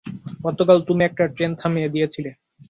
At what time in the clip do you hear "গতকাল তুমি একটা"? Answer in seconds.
0.45-1.23